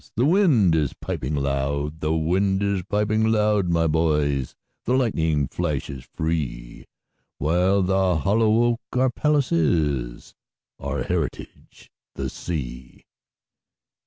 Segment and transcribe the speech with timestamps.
[0.15, 6.07] The wind is piping loud; The wind is piping loud, my boys, The lightning flashes
[6.15, 10.33] free—While the hollow oak our palace is,
[10.79, 13.05] Our heritage the sea.